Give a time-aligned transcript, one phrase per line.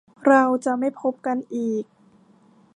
[0.27, 1.85] เราจะไม่พบกันอีก